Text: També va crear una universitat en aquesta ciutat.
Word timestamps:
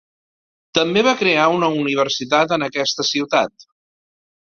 També 0.77 1.03
va 1.09 1.13
crear 1.19 1.45
una 1.57 1.71
universitat 1.83 2.57
en 2.59 2.69
aquesta 2.71 3.09
ciutat. 3.15 3.71